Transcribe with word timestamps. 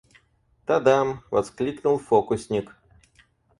«Тадам!»— 0.65 1.09
воскликнул 1.31 1.99
фокусник. 1.99 2.75